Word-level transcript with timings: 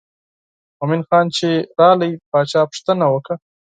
مومن 0.79 1.01
خان 1.07 1.25
چې 1.37 1.49
راغی 1.79 2.11
باچا 2.31 2.61
پوښتنه 2.71 3.05
وکړه. 3.09 3.35